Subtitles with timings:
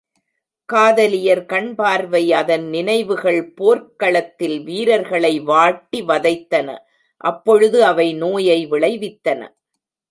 [0.69, 6.67] காதலியர் கண் பார்வை அதன் நினைவுகள் போர்க் களத்தில் வீரர்களை வாட்டி வதைத்தன
[7.21, 9.41] அப்பொழுது அவை நோயை விளைவித்தன.